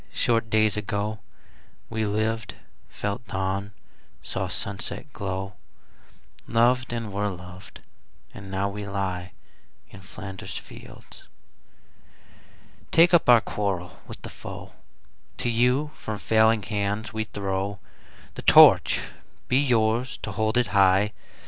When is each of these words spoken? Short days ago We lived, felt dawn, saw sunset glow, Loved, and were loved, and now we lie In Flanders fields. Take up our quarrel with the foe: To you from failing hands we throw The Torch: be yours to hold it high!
Short 0.11 0.49
days 0.49 0.77
ago 0.77 1.19
We 1.87 2.07
lived, 2.07 2.55
felt 2.89 3.27
dawn, 3.27 3.71
saw 4.23 4.47
sunset 4.47 5.13
glow, 5.13 5.53
Loved, 6.47 6.91
and 6.91 7.13
were 7.13 7.29
loved, 7.29 7.81
and 8.33 8.49
now 8.49 8.67
we 8.67 8.87
lie 8.87 9.33
In 9.91 10.01
Flanders 10.01 10.57
fields. 10.57 11.27
Take 12.89 13.13
up 13.13 13.29
our 13.29 13.41
quarrel 13.41 13.99
with 14.07 14.23
the 14.23 14.29
foe: 14.29 14.73
To 15.37 15.49
you 15.51 15.91
from 15.93 16.17
failing 16.17 16.63
hands 16.63 17.13
we 17.13 17.25
throw 17.25 17.77
The 18.33 18.41
Torch: 18.41 19.01
be 19.47 19.59
yours 19.59 20.17
to 20.23 20.31
hold 20.31 20.57
it 20.57 20.65
high! 20.73 21.13